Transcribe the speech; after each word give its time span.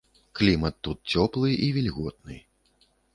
Клімат 0.37 0.79
тут 0.87 0.97
цёплы 1.15 1.51
і 1.65 1.67
вільготны. 1.75 2.39